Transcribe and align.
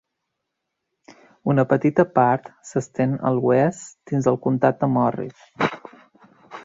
Una 1.51 1.65
petita 1.73 2.05
part 2.15 2.49
s'estén 2.69 3.13
a 3.29 3.33
l'oest 3.35 3.95
dins 4.13 4.31
del 4.31 4.41
comtat 4.47 4.81
de 4.85 4.91
Morris. 4.99 5.49